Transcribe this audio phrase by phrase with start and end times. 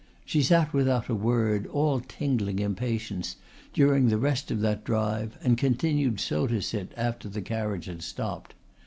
[0.25, 3.35] She sat without a word, all tingling impatience,
[3.71, 8.01] during the rest of that drive and continued so to sit after the carriage had
[8.01, 8.55] stopped.